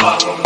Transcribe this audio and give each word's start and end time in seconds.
Fuck 0.00 0.22
'em. 0.28 0.39